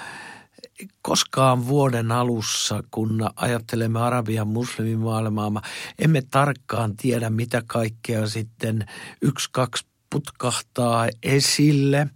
koskaan 1.02 1.66
vuoden 1.66 2.12
alussa, 2.12 2.82
kun 2.90 3.30
ajattelemme 3.36 4.00
Arabian 4.00 4.48
muslimimaailmaa, 4.48 5.62
emme 5.98 6.22
tarkkaan 6.30 6.96
tiedä, 6.96 7.30
mitä 7.30 7.62
kaikkea 7.66 8.26
sitten 8.26 8.86
yksi, 9.22 9.48
kaksi 9.52 9.86
putkahtaa 10.10 11.08
esille. 11.22 12.06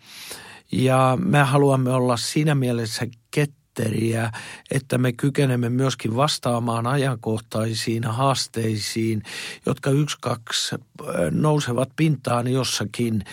Ja 0.73 1.19
me 1.21 1.43
haluamme 1.43 1.91
olla 1.91 2.17
siinä 2.17 2.55
mielessä 2.55 3.07
kettä 3.31 3.64
Twitteriä, 3.75 4.33
että 4.71 4.99
me 4.99 5.13
kykenemme 5.13 5.69
myöskin 5.69 6.17
vastaamaan 6.17 6.87
ajankohtaisiin 6.87 8.05
haasteisiin, 8.05 9.23
jotka 9.67 9.91
yksi, 9.91 10.17
kaksi 10.21 10.77
nousevat 11.31 11.89
pintaan 11.97 12.49
jossakin 12.49 13.25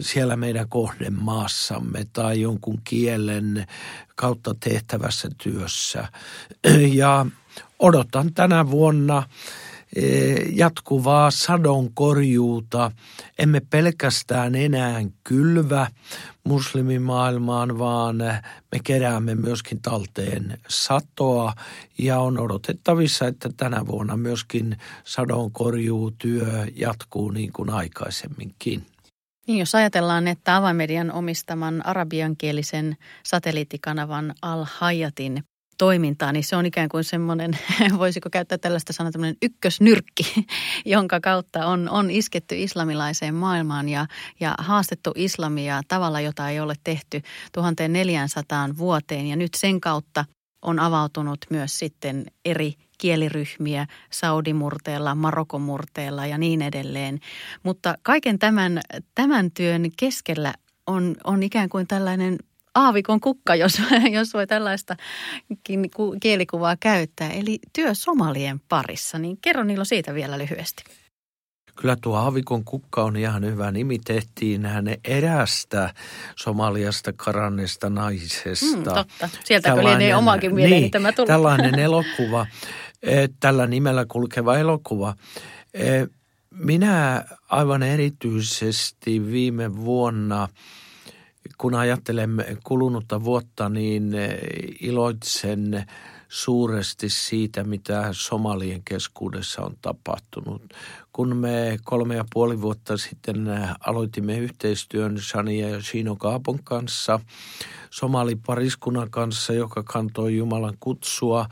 siellä 0.00 0.36
meidän 0.36 0.68
kohdemaassamme 0.68 2.06
tai 2.12 2.40
jonkun 2.40 2.80
kielen 2.84 3.66
kautta 4.16 4.54
tehtävässä 4.60 5.28
työssä. 5.42 6.08
Ja 6.92 7.26
odotan 7.78 8.34
tänä 8.34 8.70
vuonna– 8.70 9.22
jatkuvaa 10.52 11.30
sadon 11.30 11.94
korjuuta. 11.94 12.90
Emme 13.38 13.60
pelkästään 13.70 14.54
enää 14.54 15.04
kylvä 15.24 15.86
muslimimaailmaan, 16.46 17.78
vaan 17.78 18.16
me 18.72 18.80
keräämme 18.84 19.34
myöskin 19.34 19.82
talteen 19.82 20.58
satoa 20.68 21.52
ja 21.98 22.18
on 22.20 22.38
odotettavissa, 22.38 23.26
että 23.26 23.50
tänä 23.56 23.86
vuonna 23.86 24.16
myöskin 24.16 24.76
sadon 25.04 25.52
korjuutyö 25.52 26.66
jatkuu 26.76 27.30
niin 27.30 27.52
kuin 27.52 27.70
aikaisemminkin. 27.70 28.86
Niin, 29.46 29.58
jos 29.58 29.74
ajatellaan, 29.74 30.28
että 30.28 30.56
avaimedian 30.56 31.12
omistaman 31.12 31.86
arabiankielisen 31.86 32.96
satelliittikanavan 33.24 34.34
Al-Hayatin 34.42 35.44
toimintaa, 35.78 36.32
niin 36.32 36.44
se 36.44 36.56
on 36.56 36.66
ikään 36.66 36.88
kuin 36.88 37.04
semmoinen, 37.04 37.58
voisiko 37.98 38.28
käyttää 38.30 38.58
tällaista 38.58 38.92
sanaa, 38.92 39.12
tämmöinen 39.12 39.36
ykkösnyrkki, 39.42 40.46
jonka 40.84 41.20
kautta 41.20 41.66
on, 41.66 41.88
on 41.88 42.10
isketty 42.10 42.62
islamilaiseen 42.62 43.34
maailmaan 43.34 43.88
ja, 43.88 44.06
ja 44.40 44.54
haastettu 44.58 45.12
islamia 45.14 45.80
tavalla, 45.88 46.20
jota 46.20 46.48
ei 46.48 46.60
ole 46.60 46.74
tehty 46.84 47.22
1400 47.52 48.68
vuoteen. 48.78 49.26
Ja 49.26 49.36
nyt 49.36 49.54
sen 49.54 49.80
kautta 49.80 50.24
on 50.62 50.78
avautunut 50.78 51.38
myös 51.50 51.78
sitten 51.78 52.26
eri 52.44 52.74
kieliryhmiä 52.98 53.86
Saudimurteella, 54.10 55.14
Marokomurteella 55.14 56.26
ja 56.26 56.38
niin 56.38 56.62
edelleen. 56.62 57.20
Mutta 57.62 57.94
kaiken 58.02 58.38
tämän, 58.38 58.80
tämän 59.14 59.50
työn 59.50 59.90
keskellä 59.96 60.54
on, 60.86 61.16
on 61.24 61.42
ikään 61.42 61.68
kuin 61.68 61.86
tällainen 61.86 62.38
aavikon 62.76 63.20
kukka, 63.20 63.54
jos, 63.54 63.82
jos 64.12 64.34
voi 64.34 64.46
tällaista 64.46 64.96
kielikuvaa 66.20 66.76
käyttää. 66.80 67.30
Eli 67.30 67.58
työ 67.72 67.94
somalien 67.94 68.60
parissa, 68.68 69.18
niin 69.18 69.38
kerro 69.42 69.64
Niilo 69.64 69.84
siitä 69.84 70.14
vielä 70.14 70.38
lyhyesti. 70.38 70.84
Kyllä 71.76 71.96
tuo 72.00 72.16
aavikon 72.16 72.64
kukka 72.64 73.04
on 73.04 73.16
ihan 73.16 73.44
hyvä 73.44 73.70
nimi. 73.70 73.98
Tehtiin 73.98 74.66
hänen 74.66 74.98
erästä 75.04 75.94
Somaliasta 76.36 77.12
karanneesta 77.16 77.90
naisesta. 77.90 78.76
Mm, 78.76 78.82
totta. 78.82 79.28
Sieltä 79.44 79.76
lienee 79.76 80.16
omakin 80.16 80.54
mieleen 80.54 80.80
niin, 80.80 80.90
tämä 80.90 81.12
tullut. 81.12 81.26
Tällainen 81.26 81.78
elokuva, 81.88 82.46
e, 83.02 83.28
tällä 83.40 83.66
nimellä 83.66 84.06
kulkeva 84.08 84.56
elokuva. 84.56 85.14
E, 85.74 86.06
minä 86.50 87.24
aivan 87.50 87.82
erityisesti 87.82 89.26
viime 89.32 89.76
vuonna– 89.76 90.48
kun 91.58 91.74
ajattelemme 91.74 92.56
kulunutta 92.64 93.24
vuotta, 93.24 93.68
niin 93.68 94.14
eh, 94.14 94.38
iloitsen 94.80 95.86
suuresti 96.28 97.08
siitä, 97.08 97.64
mitä 97.64 98.08
somalien 98.12 98.82
keskuudessa 98.84 99.62
on 99.62 99.76
tapahtunut. 99.82 100.62
Kun 101.12 101.36
me 101.36 101.78
kolme 101.84 102.16
ja 102.16 102.24
puoli 102.32 102.60
vuotta 102.60 102.96
sitten 102.96 103.48
eh, 103.48 103.68
aloitimme 103.80 104.38
yhteistyön 104.38 105.20
Shania 105.20 105.68
ja 105.68 105.82
Shino 105.82 106.16
Kaapon 106.16 106.58
kanssa, 106.64 107.20
somalipariskunnan 107.90 109.10
kanssa, 109.10 109.52
joka 109.52 109.82
kantoi 109.82 110.36
Jumalan 110.36 110.76
kutsua 110.80 111.46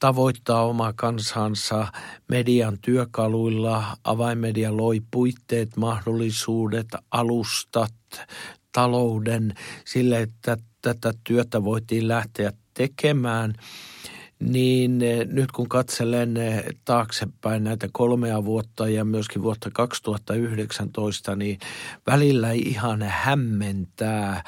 tavoittaa 0.00 0.66
omaa 0.66 0.92
kansansa 0.96 1.86
median 2.28 2.78
työkaluilla. 2.82 3.96
Avainmedia 4.04 4.76
loi 4.76 5.02
puitteet, 5.10 5.76
mahdollisuudet, 5.76 6.88
alustat, 7.10 7.92
talouden 8.72 9.54
sille, 9.84 10.22
että 10.22 10.56
tätä 10.82 11.12
työtä 11.24 11.64
voitiin 11.64 12.08
lähteä 12.08 12.52
tekemään– 12.74 13.54
niin 14.40 15.02
eh, 15.02 15.26
nyt 15.26 15.52
kun 15.52 15.68
katselen 15.68 16.36
eh, 16.36 16.64
taaksepäin 16.84 17.64
näitä 17.64 17.88
kolmea 17.92 18.44
vuotta 18.44 18.88
ja 18.88 19.04
myöskin 19.04 19.42
vuotta 19.42 19.70
2019, 19.70 21.36
niin 21.36 21.58
välillä 22.06 22.50
ihan 22.50 23.02
hämmentää 23.02 24.44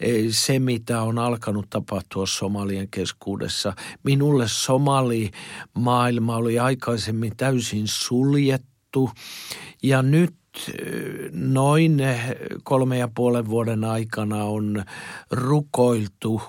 eh, 0.00 0.24
se, 0.30 0.58
mitä 0.58 1.02
on 1.02 1.18
alkanut 1.18 1.66
tapahtua 1.70 2.26
Somalien 2.26 2.88
keskuudessa. 2.90 3.72
Minulle 4.02 4.44
somali 4.48 5.30
maailma 5.74 6.36
oli 6.36 6.58
aikaisemmin 6.58 7.36
täysin 7.36 7.88
suljettu 7.88 9.10
ja 9.82 10.02
nyt 10.02 10.34
noin 11.32 12.02
kolme 12.62 12.98
ja 12.98 13.08
puolen 13.14 13.48
vuoden 13.48 13.84
aikana 13.84 14.44
on 14.44 14.84
rukoiltu 15.30 16.42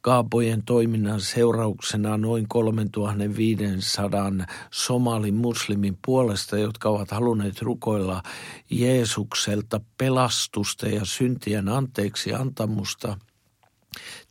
kaapojen 0.00 0.62
toiminnan 0.62 1.20
seurauksena 1.20 2.16
noin 2.16 2.48
3500 2.48 4.32
somalin 4.70 5.34
muslimin 5.34 5.98
puolesta, 6.04 6.58
jotka 6.58 6.88
ovat 6.88 7.10
halunneet 7.10 7.62
rukoilla 7.62 8.22
Jeesukselta 8.70 9.80
pelastusta 9.98 10.88
ja 10.88 11.04
syntien 11.04 11.68
anteeksi 11.68 12.34
antamusta. 12.34 13.18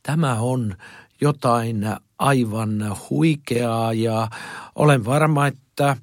Tämä 0.02 0.34
on 0.40 0.76
jotain 1.20 1.86
aivan 2.18 2.96
huikeaa 3.10 3.92
ja 3.92 4.28
olen 4.74 5.04
varma, 5.04 5.46
että 5.46 5.96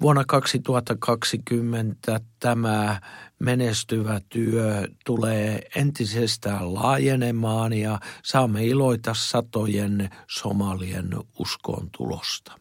Vuonna 0.00 0.24
2020 0.28 2.20
tämä 2.40 3.00
menestyvä 3.38 4.20
työ 4.28 4.88
tulee 5.06 5.62
entisestään 5.76 6.74
laajenemaan 6.74 7.72
ja 7.72 8.00
saamme 8.24 8.66
iloita 8.66 9.14
satojen 9.14 10.10
somalien 10.30 11.10
uskon 11.38 11.90
tulosta. 11.96 12.52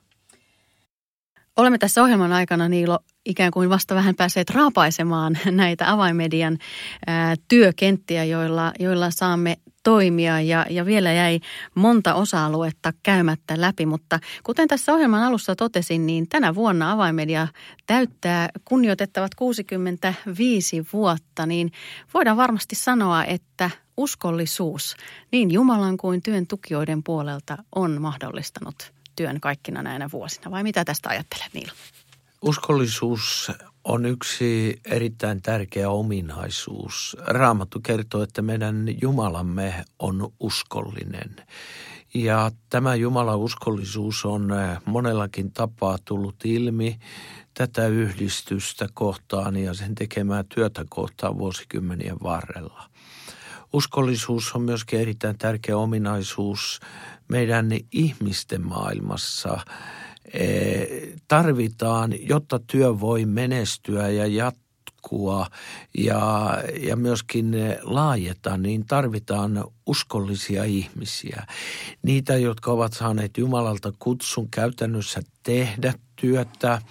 Olemme 1.58 1.78
tässä 1.78 2.04
ohjelman 2.04 2.34
aikana, 2.34 2.70
Niilo, 2.70 3.00
ikään 3.26 3.52
kuin 3.52 3.70
vasta 3.70 3.96
vähän 3.96 4.16
päässeet 4.16 4.50
raapaisemaan 4.50 5.38
näitä 5.52 5.92
avaimedian 5.92 6.58
työkenttiä, 7.48 8.24
joilla, 8.24 8.72
joilla 8.80 9.12
saamme 9.12 9.58
toimia 9.86 10.42
ja, 10.42 10.66
ja 10.70 10.86
vielä 10.86 11.12
jäi 11.12 11.40
monta 11.76 12.14
osa-aluetta 12.14 12.94
käymättä 13.04 13.62
läpi, 13.62 13.86
mutta 13.86 14.20
kuten 14.44 14.68
tässä 14.68 14.94
ohjelman 14.94 15.24
alussa 15.24 15.56
totesin, 15.56 16.06
niin 16.06 16.30
tänä 16.30 16.56
vuonna 16.56 16.92
avaimedia 16.92 17.48
täyttää 17.88 18.50
kunnioitettavat 18.66 19.36
65 19.36 20.86
vuotta, 20.94 21.46
niin 21.46 21.72
voidaan 22.14 22.38
varmasti 22.38 22.76
sanoa, 22.76 23.24
että 23.24 23.70
uskollisuus 23.98 24.96
niin 25.32 25.52
Jumalan 25.52 25.98
kuin 25.98 26.24
työn 26.24 26.48
tukijoiden 26.48 27.04
puolelta 27.04 27.58
on 27.76 28.02
mahdollistanut 28.02 28.94
työn 29.16 29.40
kaikkina 29.42 29.84
näinä 29.84 30.10
vuosina. 30.14 30.52
Vai 30.52 30.64
mitä 30.64 30.86
tästä 30.86 31.10
ajattelet 31.10 31.54
Niilo? 31.54 31.74
Uskollisuus 32.42 33.52
on 33.86 34.06
yksi 34.06 34.80
erittäin 34.86 35.42
tärkeä 35.42 35.90
ominaisuus. 35.90 37.18
Raamattu 37.28 37.80
kertoo, 37.80 38.24
että 38.24 38.42
meidän 38.42 38.86
Jumalamme 39.02 39.86
on 40.00 40.34
uskollinen. 40.40 41.36
Ja 42.14 42.52
tämä 42.70 42.96
Jumalan 42.96 43.40
uskollisuus 43.40 44.26
on 44.26 44.48
monellakin 44.86 45.52
tapaa 45.52 45.98
tullut 46.06 46.36
ilmi 46.46 47.00
tätä 47.54 47.88
yhdistystä 47.88 48.88
kohtaan 48.94 49.56
ja 49.56 49.74
sen 49.74 49.96
tekemää 49.96 50.44
työtä 50.56 50.86
kohtaan 50.90 51.38
vuosikymmenien 51.38 52.18
varrella. 52.24 52.90
Uskollisuus 53.74 54.56
on 54.56 54.62
myöskin 54.62 55.00
erittäin 55.00 55.38
tärkeä 55.38 55.78
ominaisuus 55.78 56.80
meidän 57.28 57.68
ihmisten 57.92 58.68
maailmassa– 58.68 59.58
Eh, 59.68 60.15
tarvitaan, 61.28 62.14
jotta 62.30 62.60
työ 62.60 63.00
voi 63.00 63.26
menestyä 63.26 64.10
ja 64.10 64.28
jatkua 64.28 65.48
ja, 65.98 66.54
ja 66.82 66.96
myöskin 66.96 67.56
laajeta, 67.82 68.58
niin 68.58 68.86
tarvitaan 68.86 69.64
uskollisia 69.86 70.64
ihmisiä. 70.64 71.46
Niitä, 72.04 72.38
jotka 72.38 72.72
ovat 72.72 72.94
saaneet 72.94 73.38
Jumalalta 73.38 73.94
kutsun 74.00 74.50
käytännössä 74.50 75.22
tehdä 75.44 75.94
työtä. 76.16 76.82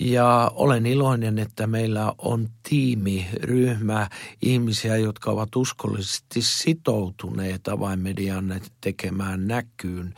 Ja 0.00 0.52
olen 0.54 0.86
iloinen, 0.86 1.38
että 1.38 1.66
meillä 1.66 2.14
on 2.18 2.48
tiimi, 2.68 3.26
ryhmä 3.42 4.08
ihmisiä, 4.42 4.96
jotka 4.96 5.30
ovat 5.30 5.56
uskollisesti 5.56 6.42
sitoutuneet 6.42 7.68
avainmedian 7.68 8.60
tekemään 8.80 9.48
näkyyn. 9.48 10.14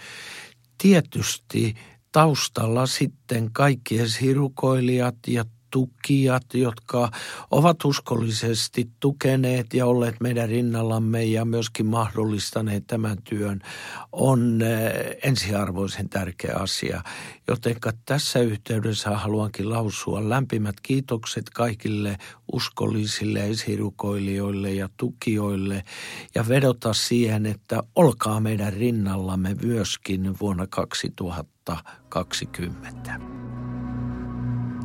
Tietysti 0.78 1.74
taustalla 2.12 2.86
sitten 2.86 3.52
kaikki 3.52 3.98
esirukoilijat 3.98 5.16
ja 5.26 5.44
tukijat, 5.70 6.54
jotka 6.54 7.10
ovat 7.50 7.84
uskollisesti 7.84 8.90
tukeneet 9.00 9.74
ja 9.74 9.86
olleet 9.86 10.14
meidän 10.20 10.48
rinnallamme 10.48 11.24
ja 11.24 11.44
myöskin 11.44 11.86
mahdollistaneet 11.86 12.86
tämän 12.86 13.22
työn, 13.22 13.60
on 14.12 14.62
eh, 14.62 15.16
ensiarvoisen 15.22 16.08
tärkeä 16.08 16.56
asia. 16.56 17.02
Jotenka 17.48 17.92
tässä 18.04 18.38
yhteydessä 18.38 19.10
haluankin 19.10 19.70
lausua 19.70 20.28
lämpimät 20.28 20.74
kiitokset 20.82 21.50
kaikille 21.54 22.16
uskollisille 22.52 23.46
esirukoilijoille 23.46 24.72
ja 24.72 24.88
tukijoille 24.96 25.84
ja 26.34 26.48
vedota 26.48 26.92
siihen, 26.92 27.46
että 27.46 27.82
olkaa 27.94 28.40
meidän 28.40 28.72
rinnallamme 28.72 29.56
myöskin 29.62 30.34
vuonna 30.40 30.66
2020. 30.66 33.49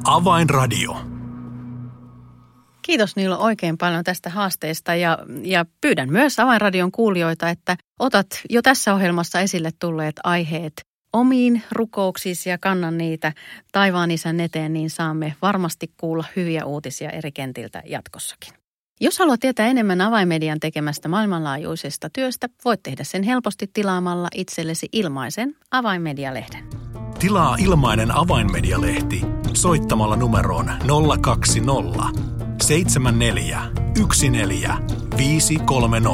Avainradio. 0.07 0.97
Kiitos 2.81 3.15
Niilo 3.15 3.37
oikein 3.37 3.77
paljon 3.77 4.03
tästä 4.03 4.29
haasteesta 4.29 4.95
ja, 4.95 5.17
ja 5.43 5.65
pyydän 5.81 6.11
myös 6.11 6.39
Avainradion 6.39 6.91
kuulijoita, 6.91 7.49
että 7.49 7.75
otat 7.99 8.27
jo 8.49 8.61
tässä 8.61 8.93
ohjelmassa 8.93 9.39
esille 9.39 9.71
tulleet 9.79 10.15
aiheet 10.23 10.73
omiin 11.13 11.63
rukouksiisi 11.71 12.49
ja 12.49 12.57
kannan 12.57 12.97
niitä 12.97 13.33
taivaan 13.71 14.11
isän 14.11 14.39
eteen, 14.39 14.73
niin 14.73 14.89
saamme 14.89 15.35
varmasti 15.41 15.91
kuulla 15.99 16.25
hyviä 16.35 16.65
uutisia 16.65 17.09
eri 17.09 17.31
kentiltä 17.31 17.83
jatkossakin. 17.85 18.53
Jos 19.01 19.19
haluat 19.19 19.39
tietää 19.39 19.67
enemmän 19.67 20.01
avaimedian 20.01 20.59
tekemästä 20.59 21.07
maailmanlaajuisesta 21.07 22.09
työstä, 22.09 22.49
voit 22.65 22.83
tehdä 22.83 23.03
sen 23.03 23.23
helposti 23.23 23.69
tilaamalla 23.73 24.27
itsellesi 24.35 24.89
ilmaisen 24.91 25.55
avainmedialehden. 25.71 26.84
Tilaa 27.19 27.56
ilmainen 27.60 28.17
avainmedialehti 28.17 29.21
soittamalla 29.54 30.15
numeroon 30.15 30.71
020 31.21 32.19
74 32.62 33.62
14 34.30 34.78
530 35.17 36.10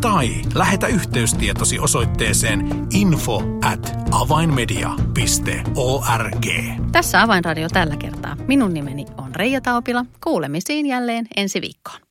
tai 0.00 0.28
lähetä 0.54 0.86
yhteystietosi 0.86 1.78
osoitteeseen 1.78 2.86
info 2.90 3.42
at 3.64 3.98
avainmedia.org. 4.10 6.46
Tässä 6.92 7.22
Avainradio 7.22 7.68
tällä 7.68 7.96
kertaa. 7.96 8.36
Minun 8.46 8.74
nimeni 8.74 9.06
on 9.18 9.34
Reija 9.34 9.60
Taupila. 9.60 10.04
Kuulemisiin 10.24 10.86
jälleen 10.86 11.26
ensi 11.36 11.60
viikkoon. 11.60 12.05